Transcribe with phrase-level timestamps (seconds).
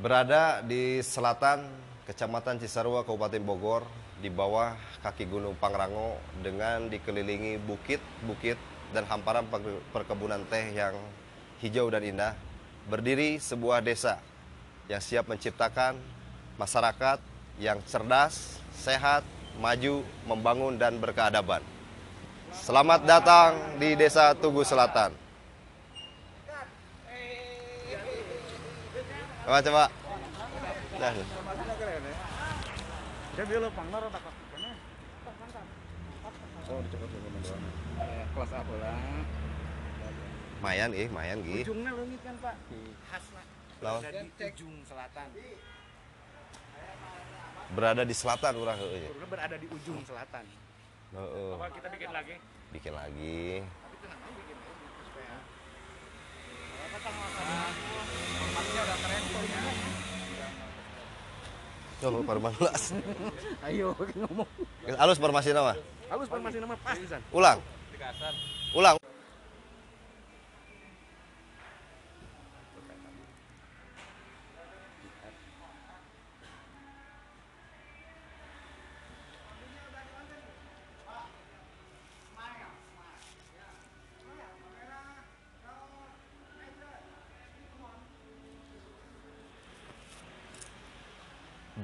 [0.00, 1.60] Berada di selatan
[2.08, 3.84] Kecamatan Cisarua, Kabupaten Bogor,
[4.24, 4.72] di bawah
[5.04, 8.56] kaki Gunung Pangrango dengan dikelilingi bukit-bukit
[8.96, 9.44] dan hamparan
[9.92, 10.96] perkebunan teh yang
[11.60, 12.32] hijau dan indah,
[12.88, 14.16] berdiri sebuah desa
[14.88, 16.00] yang siap menciptakan
[16.56, 17.20] masyarakat
[17.60, 19.20] yang cerdas, sehat,
[19.60, 21.60] maju, membangun, dan berkeadaban.
[22.56, 25.12] Selamat datang di Desa Tugu Selatan.
[29.50, 29.84] Coba coba.
[30.94, 31.10] Nah.
[38.30, 38.94] kelas apa lah
[40.62, 41.66] Mayan ih, mayan ih.
[41.66, 42.54] ujungnya leungit kan pak
[43.10, 43.44] khas lah
[43.82, 44.00] Lawan.
[44.06, 45.28] Ada di ujung selatan
[47.70, 49.10] Berada di selatan urang heueuh.
[49.10, 50.46] Kurna berada di ujung selatan
[51.10, 51.52] Heeh.
[51.58, 52.34] apa kita bikin lagi
[52.70, 53.66] Bikin lagi.
[53.66, 54.56] tapi tenang aja bikin
[55.02, 55.34] supaya
[58.30, 59.24] formatnya udah keren
[62.00, 62.96] Coba parman ulas.
[63.68, 64.48] ayo ngomong
[64.96, 65.76] Alus formasi nama.
[66.08, 67.60] halus formasi nama pas pisan Ulang.
[68.72, 68.96] Ulang.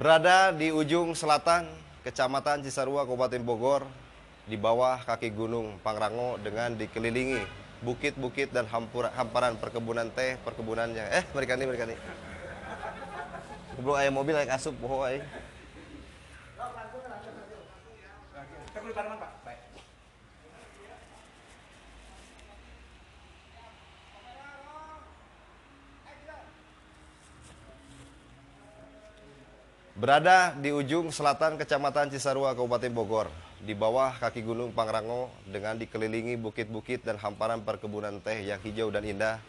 [0.07, 1.67] Berada di ujung selatan
[2.07, 3.83] Kecamatan Cisarua, Kabupaten Bogor,
[4.47, 7.43] di bawah kaki Gunung Pangrango dengan dikelilingi
[7.83, 11.11] bukit-bukit dan hampura- hamparan perkebunan teh, perkebunannya.
[11.11, 11.99] Eh, mereka nih, mereka nih.
[13.83, 15.19] Belum ayam mobil naik asup, bohong ay.
[18.63, 19.59] kita kulit tanaman pak baik
[29.97, 36.37] Berada di ujung selatan Kecamatan Cisarua, Kabupaten Bogor, di bawah kaki Gunung Pangrango dengan dikelilingi
[36.37, 39.41] bukit-bukit dan hamparan perkebunan teh yang hijau dan indah,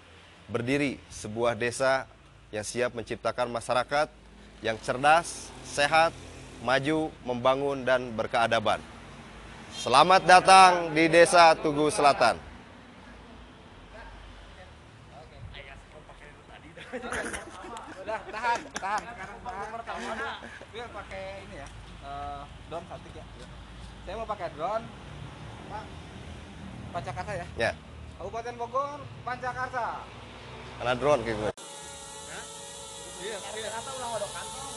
[0.48, 2.08] berdiri sebuah desa
[2.48, 4.08] yang siap menciptakan masyarakat
[4.64, 6.16] yang cerdas, sehat,
[6.64, 8.80] maju, membangun, dan berkeadaban.
[9.76, 12.40] Selamat datang di Desa Tugu Selatan.
[18.38, 19.00] Udah tahan tahan.
[19.02, 20.12] Sekarang pertama.
[20.94, 21.68] Pakai ini ya.
[22.06, 23.24] Eh, drone cantik ya.
[24.06, 24.84] Saya mau pakai drone.
[25.68, 25.84] Pak
[26.88, 27.46] Pancakarsa ya?
[27.60, 27.70] Ya,
[28.16, 30.00] Kabupaten Bogor Pancakarsa.
[30.80, 31.52] Karena drone kayak gue.
[33.18, 33.68] iya iya.
[33.74, 34.70] Atau ulang odok kantong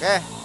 [0.00, 0.14] Oke.
[0.16, 0.39] Barunya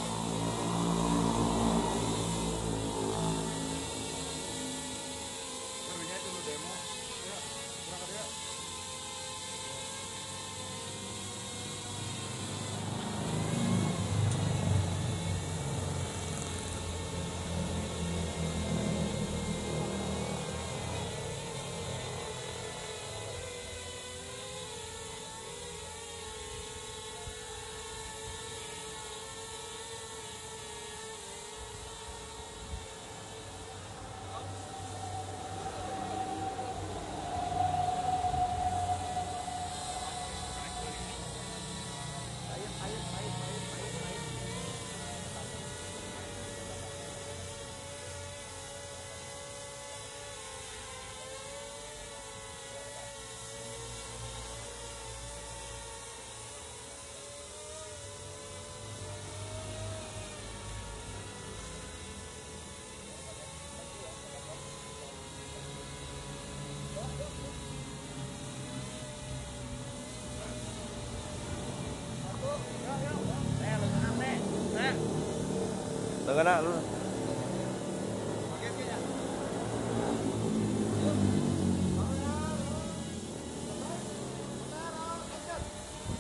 [76.35, 76.76] Nak lu.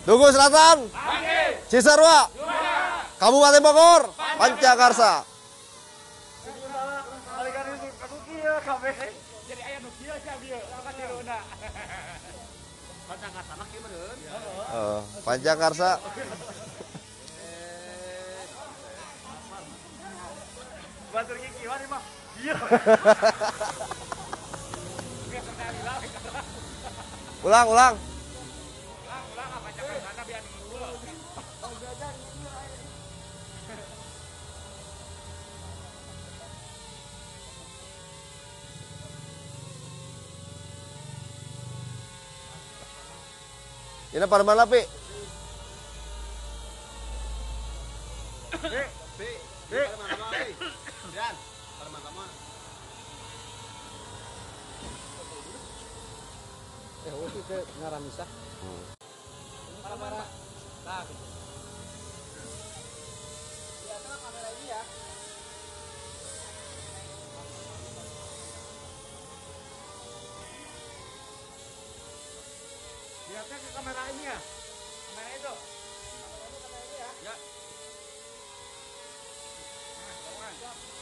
[0.05, 0.87] Tugu Selatan.
[1.67, 2.31] Cisarua.
[3.19, 4.15] Kabupaten Bogor.
[4.39, 5.27] Pancakarsa.
[9.45, 11.37] jadi ayah nu kieu sia dieu ka tiruna
[13.05, 14.19] Pancakarsa mah kieu meureun
[14.75, 15.89] Eh, Pancakarsa.
[21.15, 22.03] Batur gigi wani mah
[22.43, 22.55] iya
[27.45, 27.93] Ulang, ulang.
[29.05, 30.89] ulang apa Pancakarsa biar dulu
[44.15, 44.81] Ini pada mana, Pi?
[51.15, 51.23] Eh,
[57.07, 58.27] oh, itu ngaramisa.
[59.79, 60.27] Kamera.
[60.83, 61.25] Nah, gitu.
[63.87, 64.81] Ya, kan kamera ini ya.
[73.31, 74.37] Lihatnya ke kamera ini ya.
[75.15, 75.53] Kamera itu.
[76.59, 77.09] Kamera ini ya.
[77.23, 77.35] Ya.
[80.59, 80.94] Nah,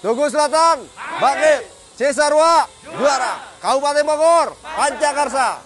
[0.00, 0.80] Tugu Selatan,
[1.20, 1.68] Bangkit,
[2.00, 2.64] Cisarua,
[2.96, 3.36] juara.
[3.60, 5.60] Kabupaten Bogor, Pancakarsa.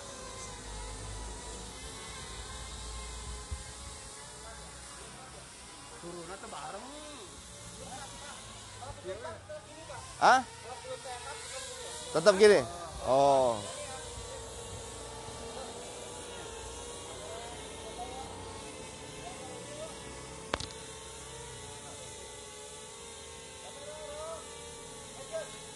[10.19, 10.41] Hah?
[12.11, 12.59] Tetap gini?
[13.07, 13.55] Oh.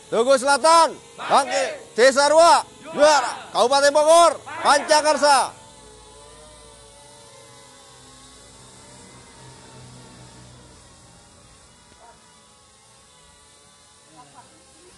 [0.09, 2.65] Tugu Selatan, Bangkit, Cisarua,
[2.97, 3.53] juara.
[3.53, 5.53] Kabupaten Bogor, Pancakarsa.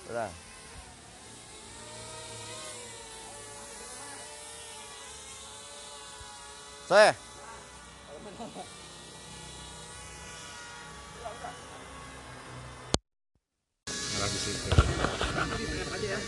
[0.07, 0.31] Sudah.
[6.87, 7.30] Saya.
[14.21, 14.69] lah di situ.
[15.65, 16.19] Ini aja ya.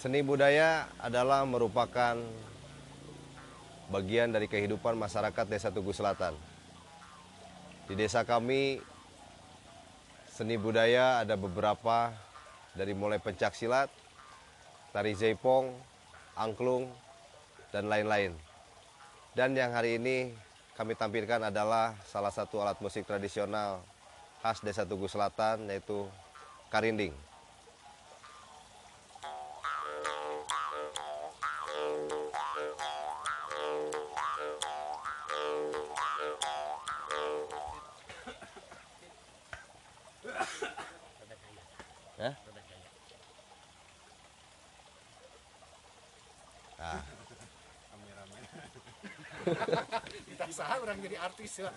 [0.00, 2.16] Seni budaya adalah merupakan
[3.92, 6.32] bagian dari kehidupan masyarakat Desa Tugu Selatan.
[7.84, 8.80] Di desa kami,
[10.24, 12.16] seni budaya ada beberapa
[12.72, 13.92] dari mulai pencak silat,
[14.96, 15.68] tari jaipong,
[16.32, 16.88] angklung,
[17.68, 18.32] dan lain-lain.
[19.36, 20.32] Dan yang hari ini
[20.80, 23.84] kami tampilkan adalah salah satu alat musik tradisional
[24.40, 26.08] khas Desa Tugu Selatan yaitu
[26.72, 27.12] karinding.
[51.20, 51.70] Artis ya.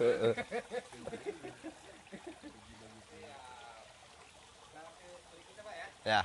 [6.07, 6.21] ya.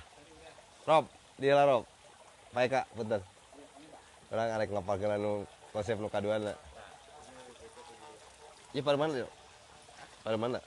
[0.86, 1.04] Rob,
[1.36, 1.84] dia lah Rob.
[2.54, 3.20] Baik kak, betul.
[4.28, 5.32] Orang arek ngapalkeun anu
[5.72, 6.52] konsep nu kaduana.
[8.76, 9.30] Iya pada mana yuk?
[10.20, 10.60] Pada mana?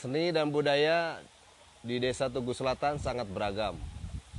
[0.00, 1.20] Seni dan budaya
[1.84, 3.76] di Desa Tugu Selatan sangat beragam.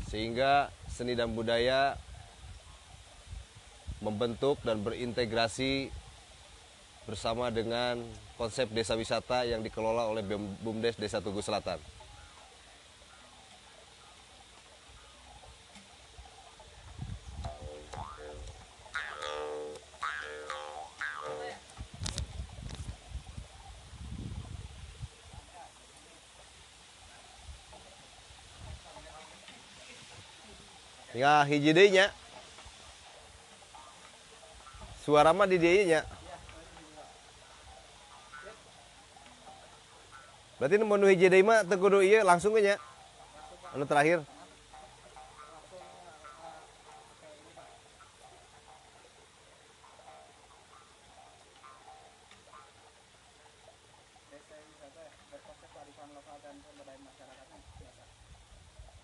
[0.09, 2.01] Sehingga seni dan budaya
[4.01, 5.93] membentuk dan berintegrasi
[7.05, 8.01] bersama dengan
[8.41, 10.25] konsep desa wisata yang dikelola oleh
[10.65, 11.77] BUMDes Desa Tugu Selatan.
[31.11, 32.07] Ya hiji deui.
[35.03, 36.07] Suara mah di dieu nya.
[40.55, 42.79] Berarti nu hiji deui mah teu kudu langsung nya.
[43.75, 44.23] Anu terakhir.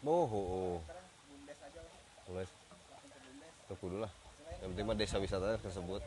[0.07, 0.79] Oh, oh, oh.
[2.31, 2.47] Wes.
[3.67, 4.11] Tuh kudu lah.
[4.63, 6.03] Yang penting mah desa wisata tersebut.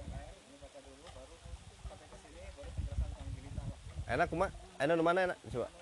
[4.04, 4.52] Enak kumah?
[4.76, 5.38] Enak mana enak?
[5.48, 5.72] Coba.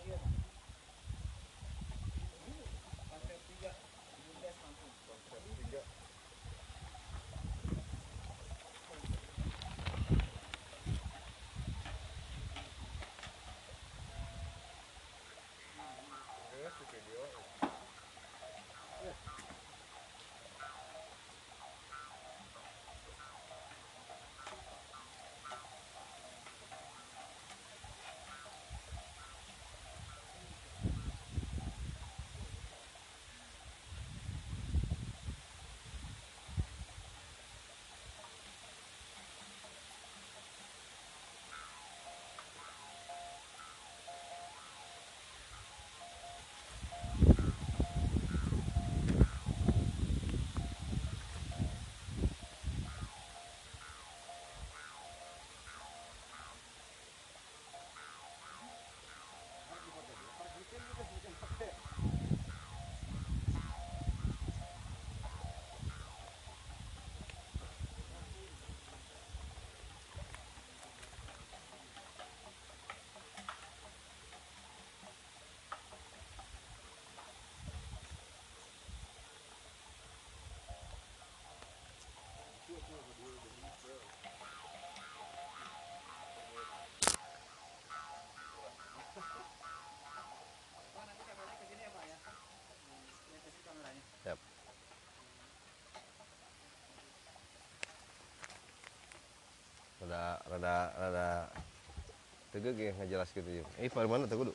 [102.59, 103.65] Tegeg ya ngejelas gitu ya.
[103.79, 104.55] Eh, pada mana tuh kudu?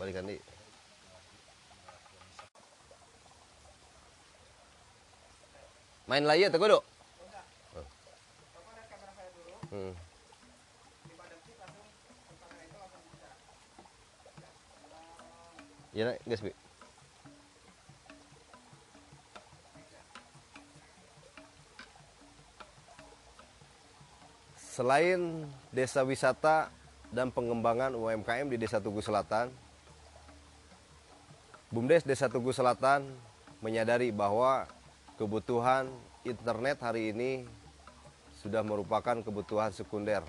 [0.00, 0.40] Balikan di.
[6.08, 6.80] Main lagi ya tuh kudu?
[9.74, 9.92] Hmm.
[15.94, 16.52] Nak, guys, Bi.
[24.74, 26.70] Selain desa wisata
[27.10, 29.50] dan pengembangan UMKM di Desa Tugu Selatan,
[31.74, 33.02] BUMDes Desa Tugu Selatan
[33.58, 34.70] menyadari bahwa
[35.18, 35.90] kebutuhan
[36.22, 37.42] internet hari ini
[38.38, 40.22] sudah merupakan kebutuhan sekunder,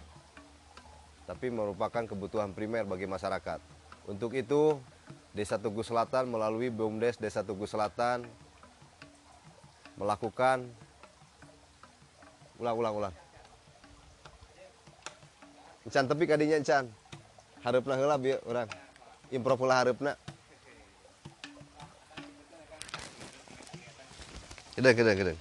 [1.30, 3.62] tapi merupakan kebutuhan primer bagi masyarakat.
[4.10, 4.82] Untuk itu,
[5.30, 8.25] Desa Tugu Selatan melalui BUMDes Desa Tugu Selatan
[9.94, 10.66] melakukan
[12.58, 13.25] ulang ulang ulang
[15.86, 16.89] Encan tapi kadinya encan.
[17.62, 18.70] Heula bieu urang.
[19.30, 20.18] Improv heula harapna.
[24.74, 25.39] Kedeng kedeng kedeng.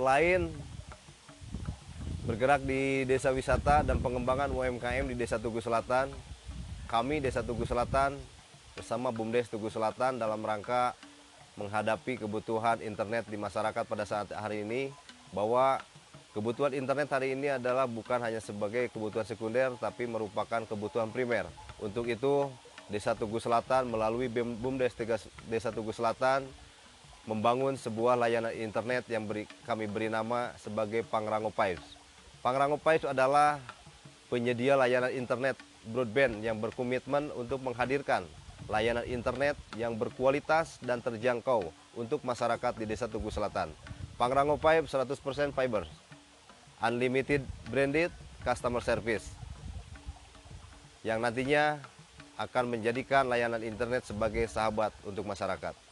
[0.00, 0.48] Selain
[2.24, 6.08] bergerak di desa wisata dan pengembangan UMKM di Desa Tugu Selatan,
[6.88, 8.16] kami Desa Tugu Selatan
[8.72, 10.96] bersama BUMDes Tugu Selatan dalam rangka
[11.60, 14.88] menghadapi kebutuhan internet di masyarakat pada saat hari ini
[15.36, 15.84] bahwa
[16.32, 21.44] kebutuhan internet hari ini adalah bukan hanya sebagai kebutuhan sekunder tapi merupakan kebutuhan primer.
[21.76, 22.48] Untuk itu
[22.88, 24.96] Desa Tugu Selatan melalui BUMDes
[25.44, 26.48] Desa Tugu Selatan
[27.30, 31.94] membangun sebuah layanan internet yang beri, kami beri nama sebagai Pangrango Pipes.
[32.42, 33.62] Pangrango Pipes adalah
[34.26, 35.54] penyedia layanan internet
[35.86, 38.26] broadband yang berkomitmen untuk menghadirkan
[38.66, 43.70] layanan internet yang berkualitas dan terjangkau untuk masyarakat di Desa Tugu Selatan.
[44.18, 45.86] Pangrango Pipe 100% fiber,
[46.82, 48.10] unlimited branded
[48.42, 49.30] customer service,
[51.06, 51.78] yang nantinya
[52.36, 55.89] akan menjadikan layanan internet sebagai sahabat untuk masyarakat.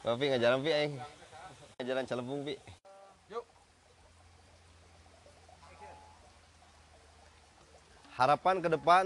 [0.00, 0.94] Tapi nggak jalan pi aing.
[1.80, 2.54] Jalan Celebung pi.
[3.32, 3.44] Yuk.
[8.16, 9.04] Harapan ke depan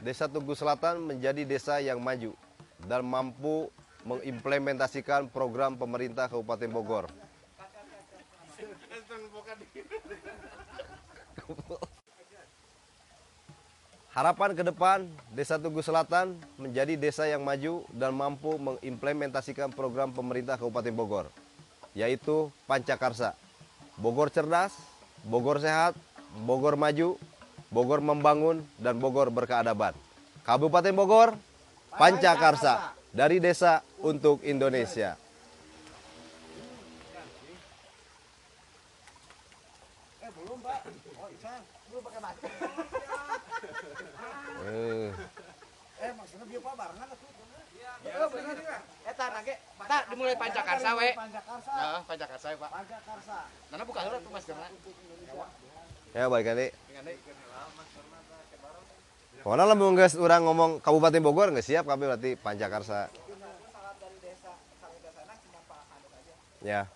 [0.00, 2.32] Desa Tugu Selatan menjadi desa yang maju
[2.84, 3.68] dan mampu
[4.06, 7.06] mengimplementasikan program pemerintah Kabupaten Bogor.
[14.16, 15.04] Harapan ke depan,
[15.36, 21.28] Desa Tugu Selatan menjadi desa yang maju dan mampu mengimplementasikan program pemerintah Kabupaten Bogor,
[21.92, 23.36] yaitu Pancakarsa.
[24.00, 24.72] Bogor cerdas,
[25.20, 25.92] Bogor sehat,
[26.48, 27.20] Bogor maju,
[27.68, 29.92] Bogor membangun, dan Bogor berkeadaban.
[30.48, 31.36] Kabupaten Bogor,
[31.92, 32.96] Pancakarsa.
[33.12, 35.12] Dari desa untuk Indonesia.
[40.24, 40.88] Eh belum pak.
[41.20, 41.60] Oh Isan,
[41.92, 43.15] belum pakai masker.
[44.66, 45.10] Eh,
[45.96, 47.08] Eh maksudnya biar pak barengan.
[47.76, 47.90] Iya.
[48.04, 48.78] ya.
[49.06, 49.54] Eta nage,
[49.88, 51.08] tak dimulai pancakarsa we.
[51.16, 51.72] Pancakarsa.
[51.72, 52.70] Nah, pancakarsa Pak.
[52.70, 53.38] Pancakarsa.
[53.72, 54.68] Nana buka heula tuh maskerna.
[56.16, 56.66] ya baik kali.
[59.46, 63.06] Pokoknya lah geus orang ngomong Kabupaten Bogor nggak siap kami berarti Pancakarsa.
[66.66, 66.90] Ya,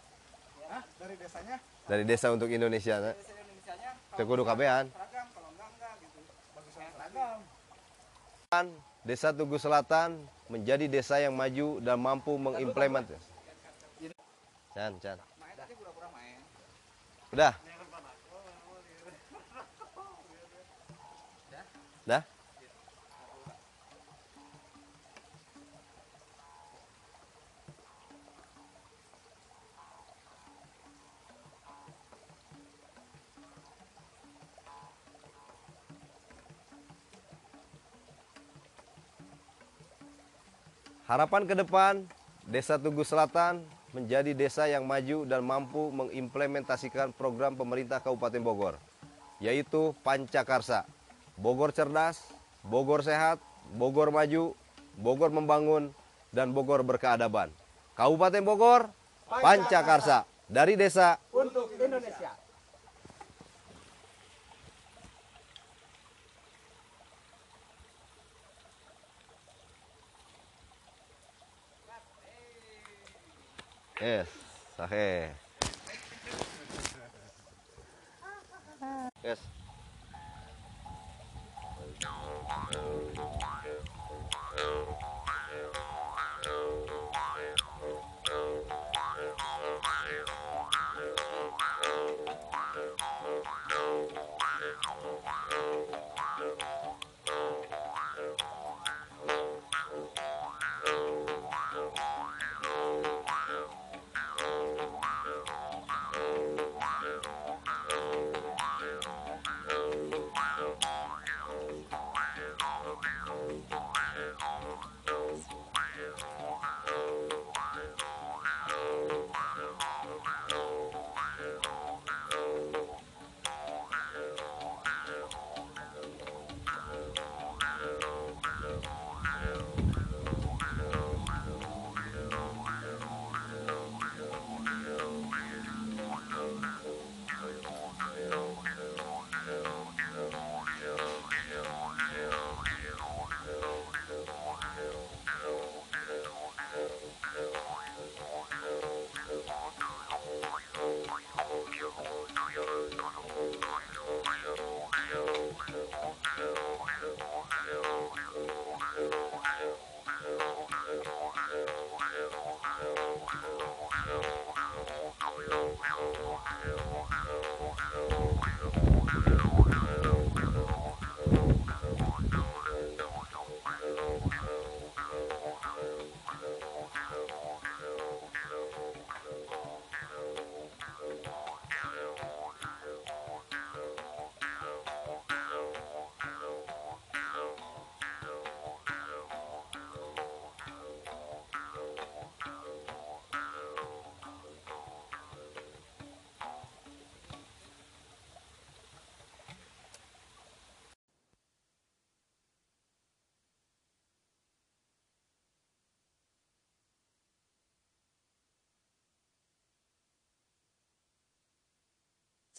[0.67, 0.83] Hah?
[0.99, 2.99] Dari desanya dari desa untuk Indonesia.
[2.99, 3.15] nah.
[3.15, 4.91] desa Indonesianya Teu kudu kabehan.
[4.91, 6.21] seragam kalau enggak enggak gitu.
[6.59, 7.39] Bagus seragam.
[9.07, 13.15] Desa Tugu Selatan menjadi desa yang maju dan mampu mengimplementasi.
[14.75, 16.43] Main.
[17.31, 17.55] Udah?
[17.63, 17.70] Udah?
[41.11, 42.07] Harapan ke depan,
[42.47, 48.79] Desa Tugu Selatan menjadi desa yang maju dan mampu mengimplementasikan program pemerintah Kabupaten Bogor,
[49.43, 50.87] yaitu Pancakarsa.
[51.35, 52.31] Bogor cerdas,
[52.63, 53.43] Bogor sehat,
[53.75, 54.55] Bogor maju,
[54.95, 55.91] Bogor membangun,
[56.31, 57.51] dan Bogor berkeadaban.
[57.99, 58.87] Kabupaten Bogor,
[59.27, 60.31] Pancakarsa.
[60.47, 62.39] Dari desa Untuk Indonesia.
[74.01, 74.29] Yes,
[74.79, 75.29] sahe.
[79.23, 79.60] Yes.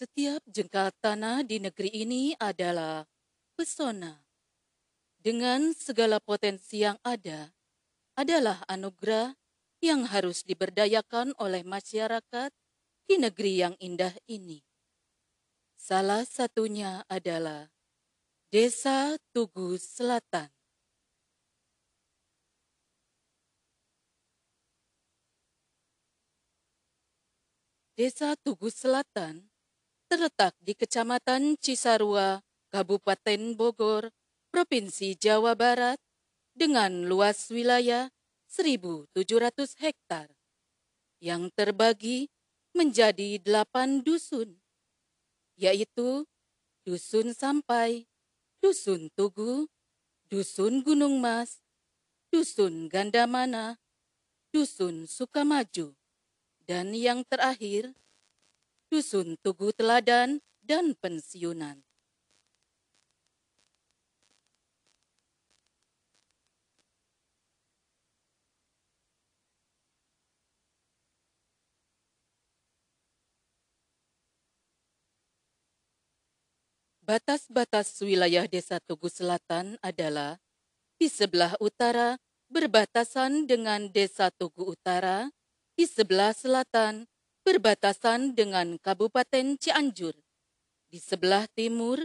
[0.02, 3.06] Setiap jengkal tanah di negeri ini adalah
[3.54, 4.26] pesona.
[5.14, 7.54] Dengan segala potensi yang ada,
[8.18, 9.38] adalah anugerah
[9.78, 12.50] yang harus diberdayakan oleh masyarakat
[13.06, 14.66] di negeri yang indah ini.
[15.78, 17.70] Salah satunya adalah
[18.50, 20.50] Desa Tugu Selatan.
[27.94, 29.51] Desa Tugu Selatan
[30.12, 34.12] terletak di Kecamatan Cisarua, Kabupaten Bogor,
[34.52, 35.96] Provinsi Jawa Barat,
[36.52, 38.12] dengan luas wilayah
[38.44, 39.08] 1.700
[39.80, 40.28] hektar
[41.16, 42.28] yang terbagi
[42.76, 44.60] menjadi delapan dusun,
[45.56, 46.28] yaitu
[46.84, 48.04] Dusun Sampai,
[48.60, 49.64] Dusun Tugu,
[50.28, 51.64] Dusun Gunung Mas,
[52.28, 53.80] Dusun Gandamana,
[54.52, 55.96] Dusun Sukamaju,
[56.68, 57.96] dan yang terakhir,
[58.92, 61.80] Dusun Tugu Teladan dan Pensiunan.
[77.00, 80.36] Batas-batas wilayah Desa Tugu Selatan adalah
[81.00, 82.20] di sebelah utara
[82.52, 85.32] berbatasan dengan Desa Tugu Utara,
[85.72, 87.08] di sebelah selatan
[87.42, 90.14] berbatasan dengan Kabupaten Cianjur,
[90.90, 91.98] di sebelah timur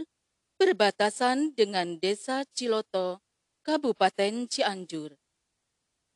[0.58, 3.22] berbatasan dengan Desa Ciloto,
[3.62, 5.14] Kabupaten Cianjur,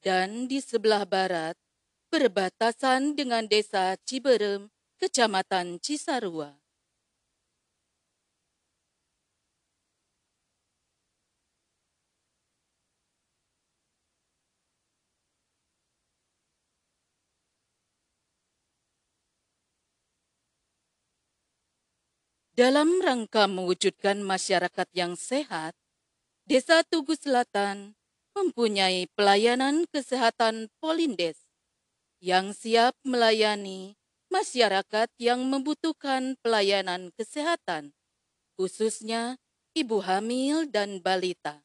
[0.03, 1.55] dan di sebelah barat
[2.11, 6.62] berbatasan dengan Desa Ciberem, Kecamatan Cisarua.
[22.53, 25.73] Dalam rangka mewujudkan masyarakat yang sehat,
[26.45, 27.97] Desa Tugu Selatan
[28.37, 31.49] mempunyai pelayanan kesehatan polindes
[32.21, 33.97] yang siap melayani
[34.29, 37.97] masyarakat yang membutuhkan pelayanan kesehatan,
[38.61, 39.41] khususnya
[39.73, 41.65] ibu hamil dan balita.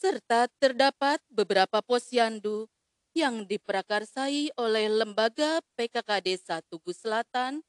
[0.00, 2.72] Serta terdapat beberapa posyandu
[3.12, 7.60] yang diprakarsai oleh lembaga PKK Desa Tugu Selatan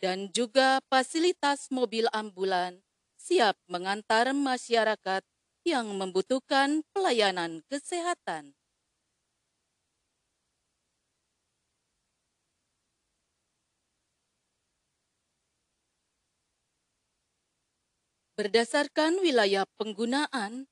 [0.00, 2.80] dan juga fasilitas mobil ambulan
[3.20, 5.22] siap mengantar masyarakat
[5.68, 8.56] yang membutuhkan pelayanan kesehatan.
[18.40, 20.64] Berdasarkan wilayah penggunaan,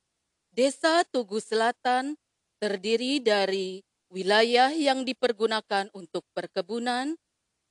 [0.57, 2.17] Desa Tugu Selatan
[2.59, 7.21] terdiri dari wilayah yang dipergunakan untuk perkebunan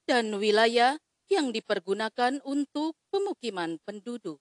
[0.06, 4.40] dan wilayah yang dipergunakan untuk pemukiman penduduk.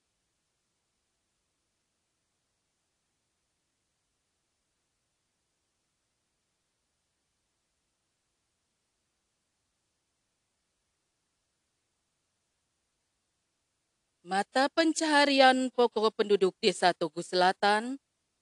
[14.27, 17.95] Mata pencaharian pokok penduduk Desa Tugu Selatan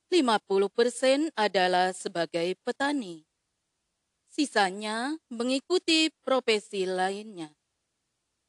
[0.10, 3.22] 50% adalah sebagai petani.
[4.26, 7.54] Sisanya mengikuti profesi lainnya.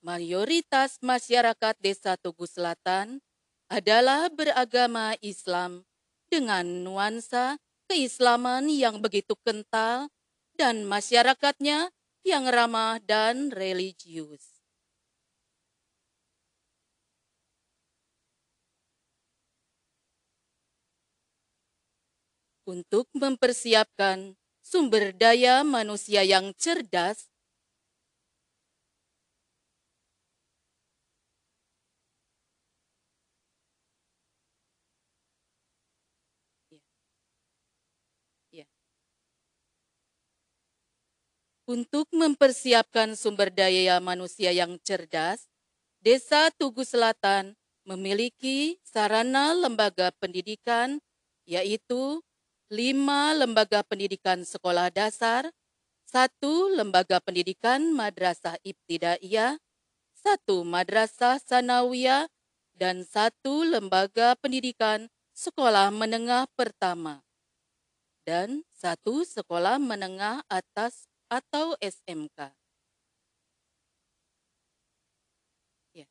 [0.07, 3.19] Mayoritas masyarakat Desa Tugu Selatan
[3.66, 5.83] adalah beragama Islam
[6.31, 7.59] dengan nuansa
[7.90, 10.07] keislaman yang begitu kental
[10.55, 11.90] dan masyarakatnya
[12.23, 14.62] yang ramah dan religius.
[22.62, 27.27] Untuk mempersiapkan sumber daya manusia yang cerdas
[41.66, 45.50] Untuk mempersiapkan sumber daya manusia yang cerdas,
[45.98, 51.02] Desa Tugu Selatan memiliki sarana lembaga pendidikan,
[51.42, 52.22] yaitu
[52.70, 55.50] lima lembaga pendidikan sekolah dasar,
[56.07, 59.59] satu lembaga pendidikan madrasah ibtidaiyah,
[60.14, 62.31] satu madrasah sanawiyah,
[62.79, 67.26] dan satu lembaga pendidikan sekolah menengah pertama,
[68.22, 72.54] dan satu sekolah menengah atas atau SMK.
[75.94, 76.06] Ya.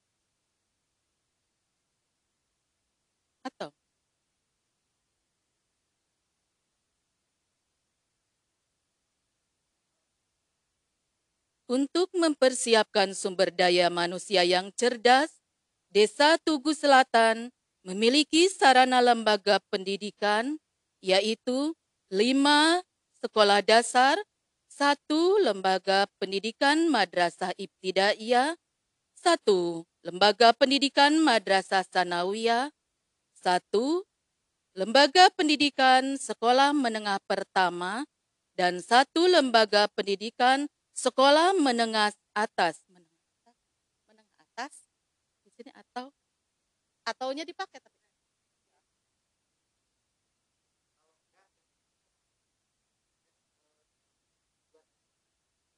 [3.45, 3.71] Atau
[11.69, 15.33] Untuk mempersiapkan sumber daya manusia yang cerdas,
[15.89, 17.49] Desa Tugu Selatan
[17.81, 20.61] memiliki sarana lembaga pendidikan,
[21.01, 21.73] yaitu
[22.13, 22.85] lima
[23.17, 24.13] sekolah dasar,
[24.75, 28.59] satu lembaga pendidikan madrasah ibtidaiyah,
[29.15, 32.75] satu lembaga pendidikan madrasah sanawiyah,
[33.39, 34.03] satu
[34.75, 38.03] lembaga pendidikan sekolah menengah pertama,
[38.59, 42.83] dan satu lembaga pendidikan sekolah menengah atas.
[42.91, 43.55] Menengah atas?
[44.11, 44.73] Menengah atas?
[45.47, 46.11] Di sini atau?
[47.07, 48.05] Ataunya dipakai tapi.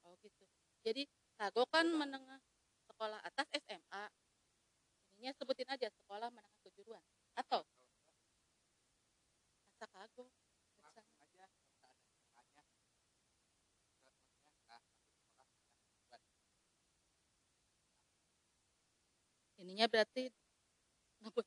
[0.08, 0.46] Oh gitu.
[0.88, 1.04] Jadi
[1.36, 2.39] Sago kan menengah
[2.88, 4.08] sekolah atas SMA.
[5.19, 7.04] Ininya sebutin aja sekolah menengah kejuruan.
[7.36, 7.67] Atau?
[9.67, 10.32] Masa Kago.
[19.58, 20.32] Ininya berarti
[21.19, 21.43] ngebut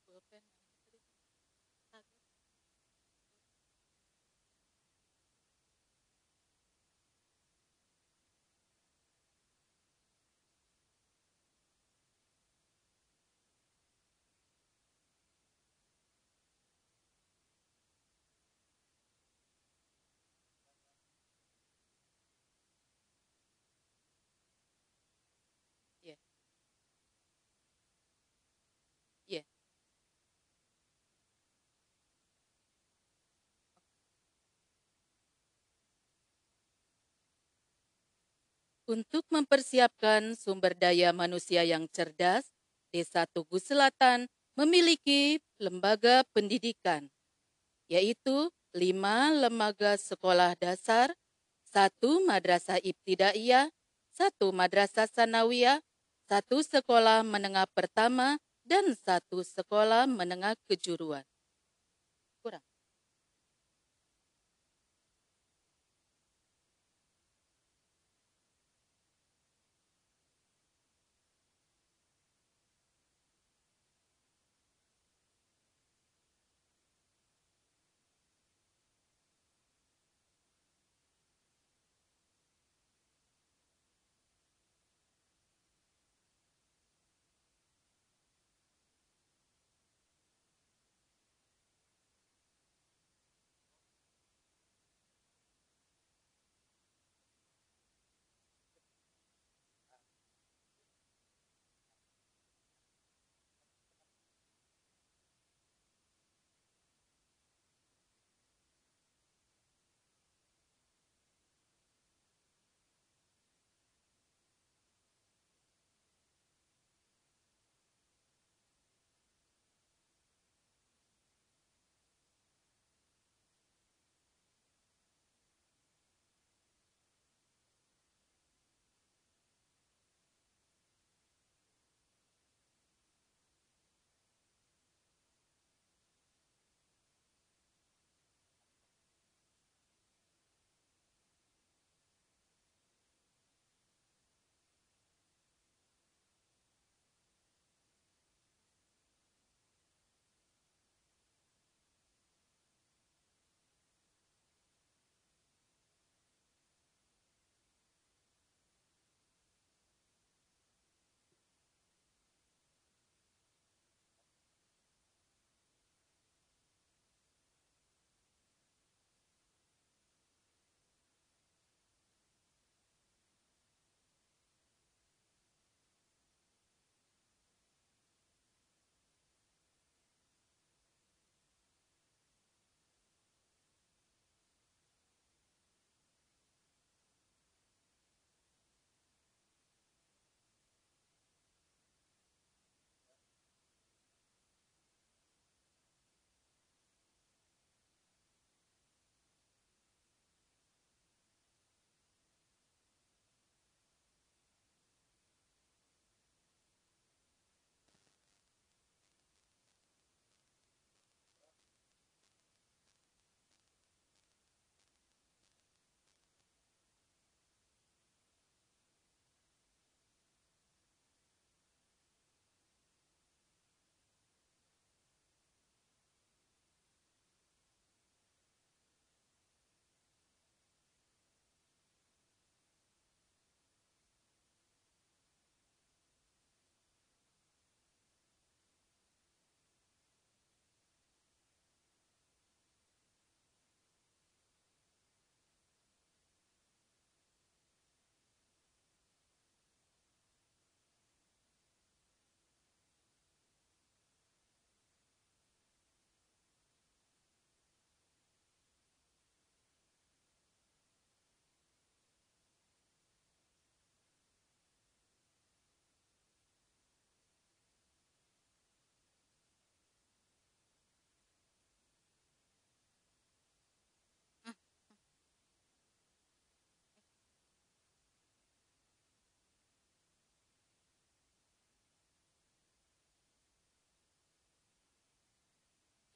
[38.91, 42.51] Untuk mempersiapkan sumber daya manusia yang cerdas,
[42.91, 44.27] Desa Tugu Selatan
[44.59, 47.07] memiliki lembaga pendidikan,
[47.87, 51.15] yaitu lima lembaga sekolah dasar,
[51.63, 53.71] satu madrasah ibtidaiyah,
[54.11, 55.79] satu madrasah sanawiyah,
[56.27, 61.30] satu sekolah menengah pertama, dan satu sekolah menengah kejuruan.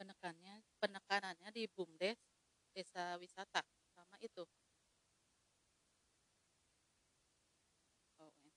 [0.05, 2.21] Penekannya penekanannya di BUMDes
[2.77, 3.65] desa wisata
[3.97, 4.45] sama itu.
[8.21, 8.51] Iya.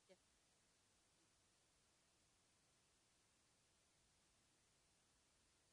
[0.09, 0.15] Ya.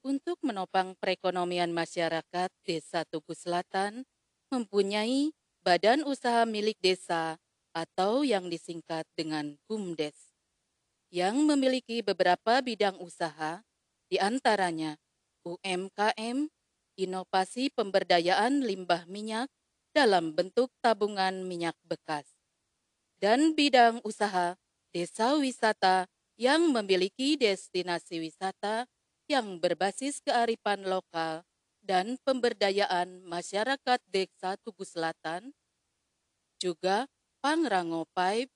[0.07, 4.07] Untuk menopang perekonomian masyarakat Desa Tugu Selatan
[4.55, 5.35] mempunyai
[5.67, 7.43] badan usaha milik desa
[7.75, 10.31] atau yang disingkat dengan BUMDes
[11.11, 13.67] yang memiliki beberapa bidang usaha
[14.07, 14.95] di antaranya
[15.43, 16.55] UMKM,
[16.95, 19.51] inovasi pemberdayaan limbah minyak
[19.91, 22.31] dalam bentuk tabungan minyak bekas,
[23.19, 24.55] dan bidang usaha
[24.95, 26.07] desa wisata
[26.39, 28.87] yang memiliki destinasi wisata
[29.27, 31.43] yang berbasis kearifan lokal
[31.83, 35.55] dan pemberdayaan masyarakat Desa Tugu Selatan.
[36.59, 37.07] Juga
[37.43, 38.51] Pangrango Pipe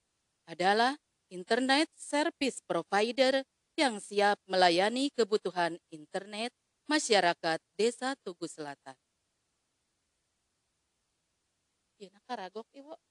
[0.47, 0.97] adalah
[1.31, 3.43] internet service provider
[3.79, 6.51] yang siap melayani kebutuhan internet
[6.91, 8.95] masyarakat Desa Tugu Selatan.
[12.01, 13.10] Iya, nakaragok, Ibu.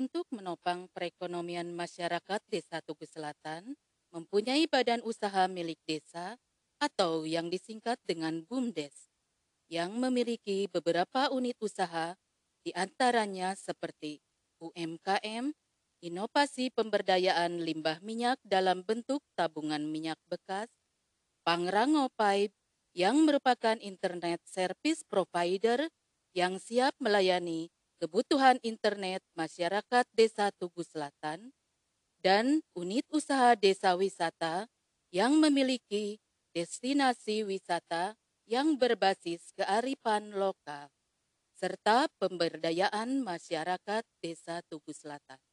[0.00, 3.76] Untuk menopang perekonomian masyarakat Desa Tugu Selatan,
[4.08, 6.40] mempunyai badan usaha milik desa
[6.80, 9.12] atau yang disingkat dengan BUMDes,
[9.68, 12.16] yang memiliki beberapa unit usaha,
[12.64, 14.24] di antaranya seperti
[14.64, 15.52] UMKM,
[16.00, 20.72] inovasi pemberdayaan limbah minyak dalam bentuk tabungan minyak bekas,
[21.44, 22.56] Pangrango Pipe,
[22.96, 25.92] yang merupakan internet service provider
[26.32, 27.68] yang siap melayani
[28.00, 31.52] kebutuhan internet masyarakat Desa Tugu Selatan,
[32.24, 34.68] dan unit usaha desa wisata
[35.12, 36.20] yang memiliki
[36.56, 38.16] destinasi wisata
[38.48, 40.88] yang berbasis kearifan lokal,
[41.56, 45.49] serta pemberdayaan masyarakat Desa Tugu Selatan.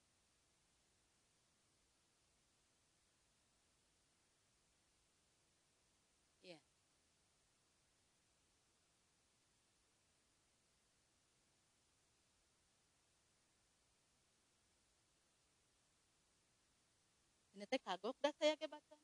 [17.68, 18.96] Ini teh kagok dah saya ke baca.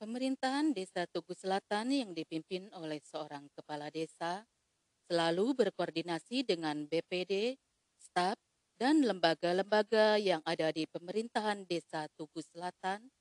[0.00, 4.48] Pemerintahan Desa Tugu Selatan yang dipimpin oleh seorang kepala desa
[5.04, 7.60] selalu berkoordinasi dengan BPD
[8.00, 8.40] staf,
[8.80, 13.12] dan lembaga-lembaga yang ada di pemerintahan Desa Tugu Selatan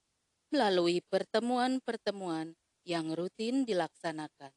[0.56, 2.56] melalui pertemuan-pertemuan
[2.88, 4.56] yang rutin dilaksanakan.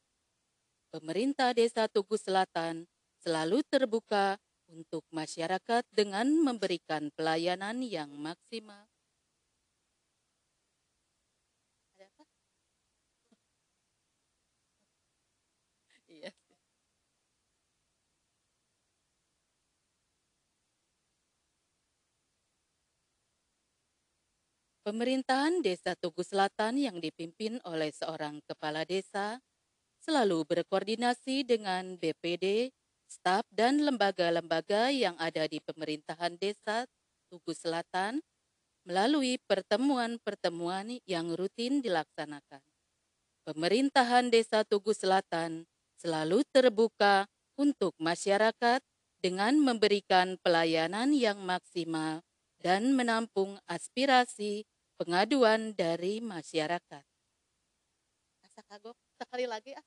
[0.95, 2.87] Pemerintah Desa Tugu Selatan
[3.19, 4.39] selalu terbuka
[4.71, 8.92] untuk masyarakat dengan memberikan pelayanan yang maksimal.
[16.13, 16.33] Iya.
[24.83, 29.39] Pemerintahan Desa Tugu Selatan yang dipimpin oleh seorang kepala desa
[30.03, 32.75] selalu berkoordinasi dengan BPD,
[33.07, 36.83] staf dan lembaga-lembaga yang ada di pemerintahan Desa
[37.31, 38.19] Tugu Selatan
[38.83, 42.63] melalui pertemuan-pertemuan yang rutin dilaksanakan.
[43.47, 45.67] Pemerintahan Desa Tugu Selatan
[46.03, 48.83] selalu terbuka untuk masyarakat
[49.23, 52.27] dengan memberikan pelayanan yang maksimal
[52.59, 54.67] dan menampung aspirasi
[54.99, 57.05] pengaduan dari masyarakat.
[58.43, 59.85] Asa kagok sekali lagi ah.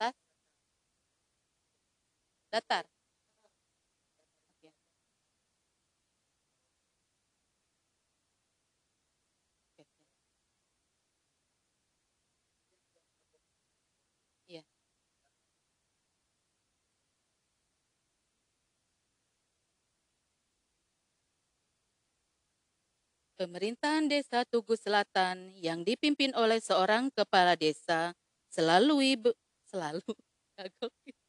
[0.00, 0.12] Ke.
[2.52, 2.84] Datar.
[23.40, 28.12] Pemerintahan Desa Tugu Selatan yang dipimpin oleh seorang kepala desa
[28.52, 29.32] selalu ibu
[29.64, 30.04] selalu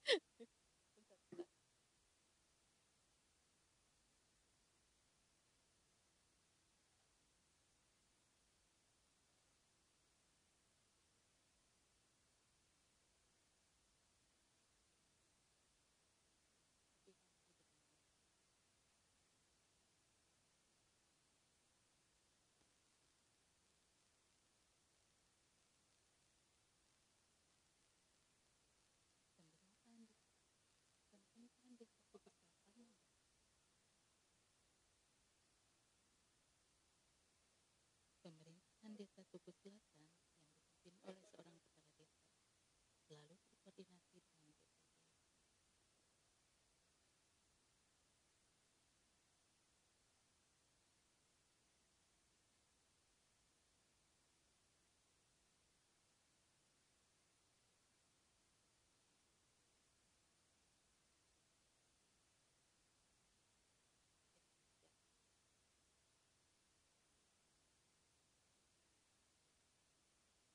[38.98, 41.70] Desa Tugu Selatan yang dipimpin oleh seorang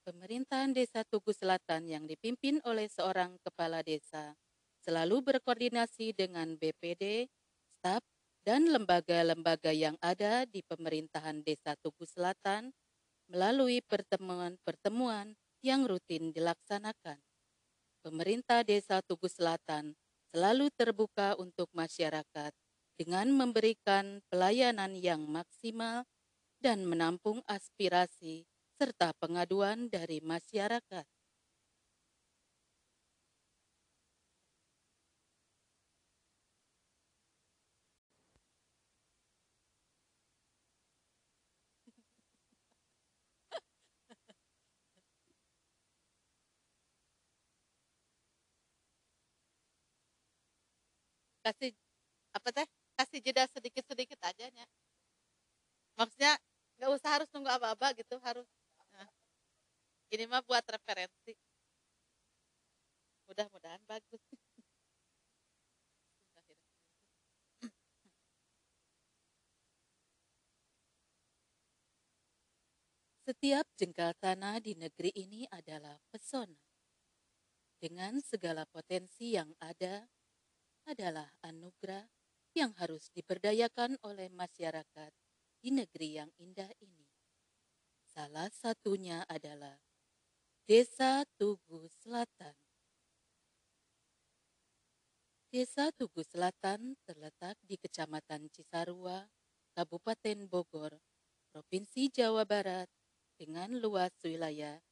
[0.06, 4.38] Pemerintahan Desa Tugu Selatan yang dipimpin oleh seorang kepala desa
[4.86, 7.26] selalu berkoordinasi dengan BPD,
[7.74, 8.06] staf,
[8.46, 12.70] dan lembaga-lembaga yang ada di pemerintahan Desa Tugu Selatan
[13.26, 15.34] melalui pertemuan-pertemuan
[15.66, 17.18] yang rutin dilaksanakan.
[18.06, 19.98] Pemerintah Desa Tugu Selatan
[20.30, 22.54] selalu terbuka untuk masyarakat
[22.94, 26.06] dengan memberikan pelayanan yang maksimal
[26.62, 28.46] dan menampung aspirasi
[28.80, 31.04] serta pengaduan dari masyarakat.
[51.44, 51.72] Kasih
[52.36, 52.68] apa teh?
[52.98, 54.66] Kasih jeda sedikit-sedikit aja nya.
[55.98, 56.36] Maksudnya
[56.76, 58.44] nggak usah harus nunggu apa-apa gitu harus
[60.14, 61.34] ini mah buat referensi
[63.26, 64.22] mudah-mudahan bagus
[73.26, 76.62] Setiap jengkal tanah di negeri ini adalah pesona.
[77.74, 80.06] Dengan segala potensi yang ada,
[80.86, 82.06] adalah anugerah
[82.54, 85.10] yang harus diberdayakan oleh masyarakat
[85.58, 87.10] di negeri yang indah ini.
[88.06, 89.74] Salah satunya adalah
[90.66, 92.50] Desa Tugu Selatan.
[95.46, 99.30] Desa Tugu Selatan terletak di Kecamatan Cisarua,
[99.78, 100.98] Kabupaten Bogor,
[101.54, 102.90] Provinsi Jawa Barat
[103.38, 104.82] dengan luas wilayah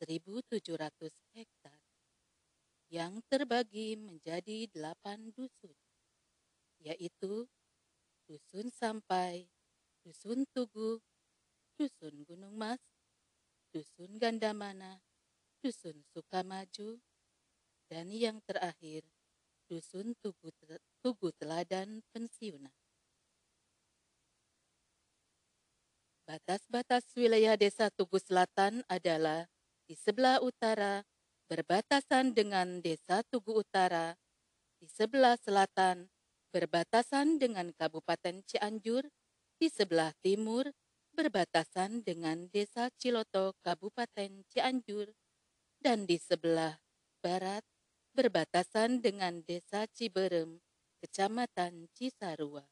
[0.00, 1.76] 1.700 hektar
[2.88, 5.76] yang terbagi menjadi delapan dusun,
[6.80, 7.44] yaitu
[8.24, 9.44] Dusun Sampai,
[10.00, 11.04] Dusun Tugu,
[11.76, 12.80] Dusun Gunung Mas,
[13.68, 15.04] Dusun Gandamana,
[15.58, 17.02] Dusun Sukamaju,
[17.90, 19.02] dan yang terakhir,
[19.66, 20.54] Dusun Tugu,
[21.02, 22.72] Tugu Teladan Pensiunan.
[26.28, 29.48] Batas-batas wilayah Desa Tugu Selatan adalah
[29.88, 31.00] di sebelah utara
[31.48, 34.12] berbatasan dengan Desa Tugu Utara,
[34.76, 36.12] di sebelah selatan
[36.52, 39.08] berbatasan dengan Kabupaten Cianjur,
[39.56, 40.68] di sebelah timur
[41.16, 45.08] berbatasan dengan Desa Ciloto, Kabupaten Cianjur,
[45.78, 46.82] dan di sebelah
[47.22, 47.62] barat
[48.14, 50.58] berbatasan dengan Desa Ciberem,
[50.98, 52.66] Kecamatan Cisarua.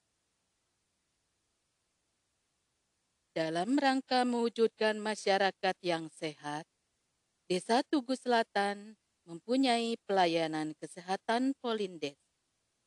[3.30, 6.66] Dalam rangka mewujudkan masyarakat yang sehat,
[7.46, 8.98] Desa Tugu Selatan
[9.28, 12.18] mempunyai pelayanan kesehatan Polindes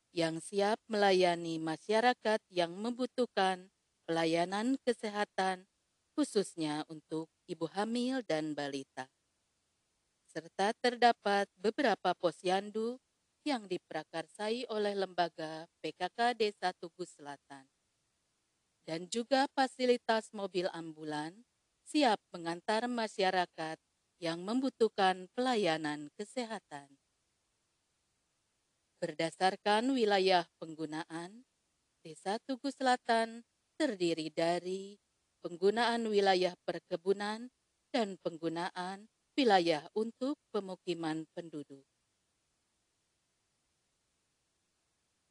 [0.10, 3.70] yang siap melayani masyarakat yang membutuhkan
[4.10, 5.70] pelayanan kesehatan
[6.18, 9.06] khususnya untuk ibu hamil dan balita.
[10.30, 13.02] Serta terdapat beberapa posyandu
[13.42, 17.66] yang diprakarsai oleh lembaga PKK Desa Tugu Selatan
[18.86, 21.34] dan juga fasilitas mobil ambulan
[21.90, 23.82] siap mengantar masyarakat
[24.22, 26.90] yang membutuhkan pelayanan kesehatan.
[29.02, 31.46] Berdasarkan wilayah penggunaan,
[32.06, 33.42] Desa Tugu Selatan
[33.82, 34.98] terdiri dari
[35.42, 37.50] penggunaan wilayah perkebunan
[37.90, 39.10] dan penggunaan
[39.40, 41.88] wilayah untuk pemukiman penduduk.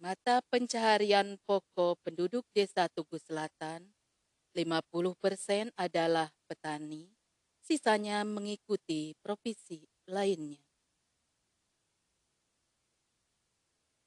[0.01, 3.85] Mata pencaharian pokok penduduk Desa Tugu Selatan,
[4.57, 7.13] 50% adalah petani,
[7.61, 10.65] sisanya mengikuti profesi lainnya.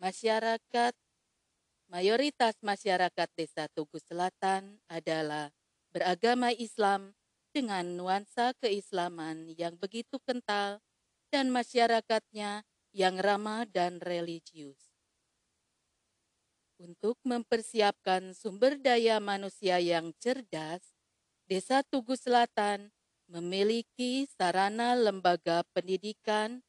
[0.01, 0.97] Masyarakat
[1.93, 5.53] mayoritas masyarakat Desa Tugu Selatan adalah
[5.93, 7.13] beragama Islam
[7.51, 10.79] dengan nuansa keislaman yang begitu kental
[11.31, 14.91] dan masyarakatnya yang ramah dan religius.
[16.81, 20.81] Untuk mempersiapkan sumber daya manusia yang cerdas,
[21.45, 22.89] Desa Tugu Selatan
[23.29, 26.65] memiliki sarana lembaga pendidikan,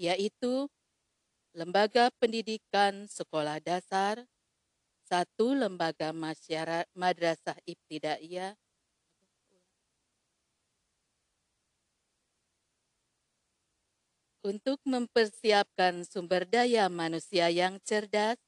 [0.00, 0.72] yaitu
[1.52, 4.24] lembaga pendidikan sekolah dasar,
[5.06, 8.58] satu lembaga masyarakat madrasah ibtidaiyah,
[14.46, 18.38] untuk mempersiapkan sumber daya manusia yang cerdas,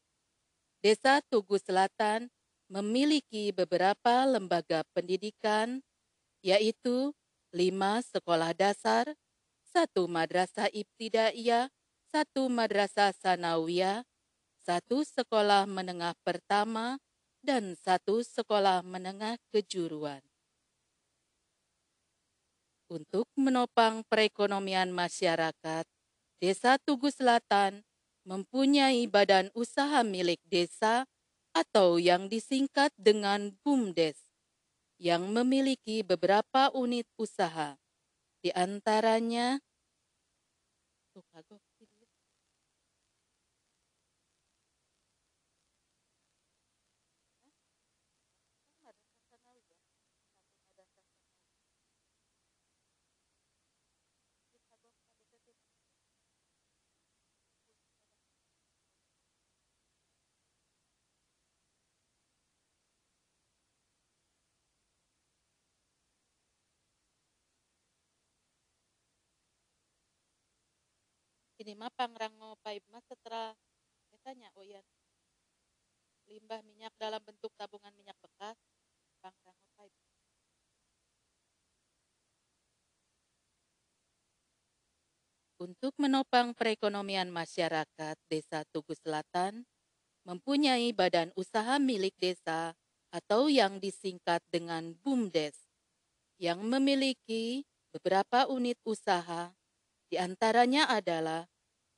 [0.78, 2.30] Desa Tugu Selatan
[2.70, 5.82] memiliki beberapa lembaga pendidikan,
[6.38, 7.10] yaitu
[7.50, 9.10] lima sekolah dasar,
[9.74, 11.66] satu madrasah ibtidaiyah,
[12.14, 14.06] satu madrasah sanawiyah,
[14.62, 17.02] satu sekolah menengah pertama,
[17.42, 20.27] dan satu sekolah menengah kejuruan.
[22.88, 25.84] Untuk menopang perekonomian masyarakat,
[26.40, 27.84] Desa Tugu Selatan
[28.24, 31.04] mempunyai badan usaha milik desa
[31.52, 34.16] atau yang disingkat dengan BUMDes
[34.96, 37.76] yang memiliki beberapa unit usaha.
[38.40, 39.60] Di antaranya
[71.68, 73.52] ini mah pangrango paip mas setelah
[74.08, 74.80] katanya oh iya
[76.24, 78.56] limbah minyak dalam bentuk tabungan minyak bekas
[79.20, 79.92] pangrango paip
[85.60, 89.66] Untuk menopang perekonomian masyarakat Desa Tugu Selatan,
[90.24, 92.78] mempunyai badan usaha milik desa
[93.10, 95.58] atau yang disingkat dengan BUMDes,
[96.38, 99.50] yang memiliki beberapa unit usaha
[100.08, 101.44] di antaranya adalah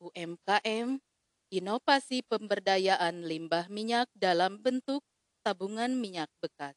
[0.01, 0.97] UMKM,
[1.53, 5.05] inovasi pemberdayaan limbah minyak dalam bentuk
[5.45, 6.77] tabungan minyak bekas.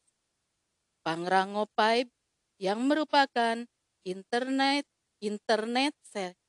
[1.00, 2.12] Pangrango Pipe
[2.60, 3.64] yang merupakan
[4.04, 4.84] internet
[5.24, 5.96] internet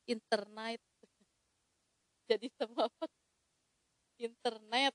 [0.03, 0.79] internet.
[2.29, 2.91] Jadi semua
[4.19, 4.93] internet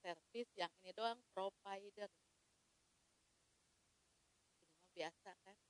[0.00, 2.08] service yang ini doang provider.
[4.76, 5.65] Ini biasa kan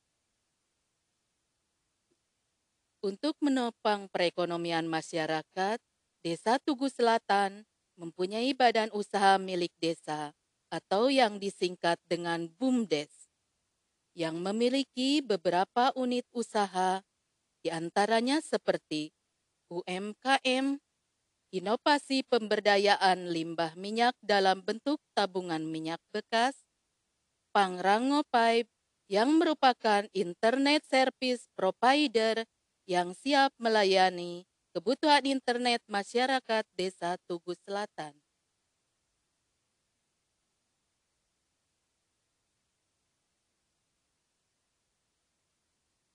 [3.06, 5.78] Untuk menopang perekonomian masyarakat,
[6.26, 7.62] Desa Tugu Selatan
[7.94, 10.34] mempunyai badan usaha milik desa
[10.74, 13.30] atau yang disingkat dengan BUMDes
[14.18, 16.98] yang memiliki beberapa unit usaha,
[17.62, 19.14] di antaranya seperti
[19.70, 20.82] UMKM,
[21.54, 26.58] inovasi pemberdayaan limbah minyak dalam bentuk tabungan minyak bekas,
[27.54, 28.66] Pangrango Pipe
[29.06, 32.42] yang merupakan internet service provider
[32.86, 38.14] yang siap melayani kebutuhan internet masyarakat Desa Tugu Selatan.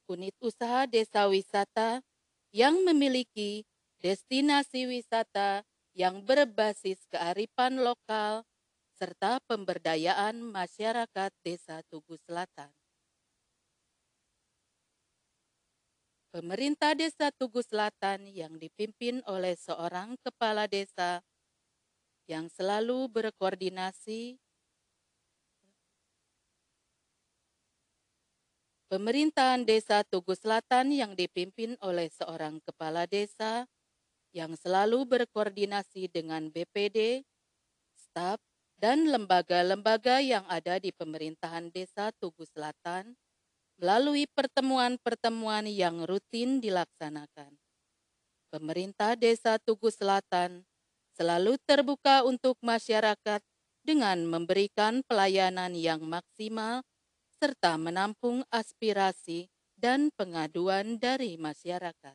[0.07, 2.03] Unit usaha desa wisata
[2.51, 3.63] yang memiliki
[4.03, 5.63] destinasi wisata
[5.95, 8.43] yang berbasis kearifan lokal
[8.99, 12.80] serta pemberdayaan masyarakat Desa Tugu Selatan.
[16.31, 21.19] Pemerintah Desa Tugu Selatan yang dipimpin oleh seorang kepala desa
[22.23, 24.39] yang selalu berkoordinasi
[28.87, 33.67] Pemerintahan Desa Tugu Selatan yang dipimpin oleh seorang kepala desa
[34.31, 37.27] yang selalu berkoordinasi dengan BPD,
[37.95, 38.39] staf,
[38.79, 43.19] dan lembaga-lembaga yang ada di pemerintahan Desa Tugu Selatan
[43.79, 47.55] melalui pertemuan-pertemuan yang rutin dilaksanakan.
[48.51, 50.67] Pemerintah Desa Tugu Selatan
[51.15, 53.39] selalu terbuka untuk masyarakat
[53.81, 56.83] dengan memberikan pelayanan yang maksimal
[57.41, 62.13] serta menampung aspirasi dan pengaduan dari masyarakat.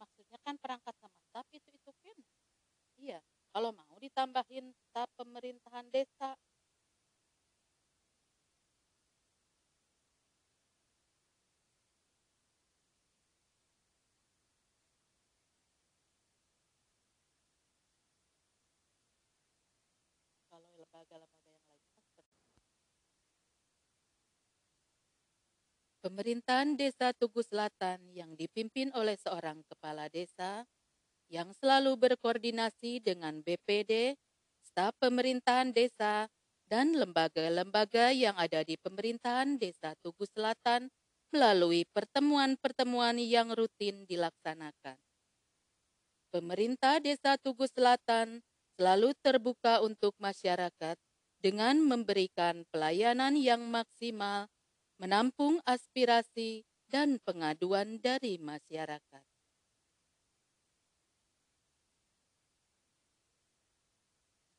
[0.00, 2.16] Maksudnya perangkat sama staf itu itu kan?
[3.00, 3.20] Iya,
[3.54, 6.36] kalau mau ditambahin staf pemerintahan desa
[20.50, 22.60] kalau lembaga-lembaga yang lain kan seperti
[26.08, 30.64] Pemerintahan Desa Tugu Selatan yang dipimpin oleh seorang kepala desa
[31.28, 34.16] yang selalu berkoordinasi dengan BPD,
[34.64, 36.24] staf pemerintahan desa,
[36.64, 40.88] dan lembaga-lembaga yang ada di pemerintahan Desa Tugu Selatan
[41.28, 44.96] melalui pertemuan-pertemuan yang rutin dilaksanakan.
[46.32, 48.40] Pemerintah Desa Tugu Selatan
[48.80, 50.96] selalu terbuka untuk masyarakat
[51.44, 54.48] dengan memberikan pelayanan yang maksimal,
[55.02, 59.27] menampung aspirasi dan pengaduan dari masyarakat.